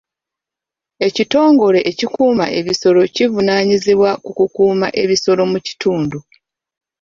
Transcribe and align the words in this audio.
Ekitongole 1.07 1.79
ekikuuma 1.91 2.45
ebisolo 2.59 3.01
kivunaanyizibwa 3.15 4.11
ku 4.23 4.31
kukuuma 4.37 4.87
ebisolo 5.01 5.41
mu 5.51 5.59
kitundu. 5.67 6.17